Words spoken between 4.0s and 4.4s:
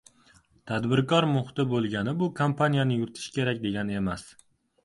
emas.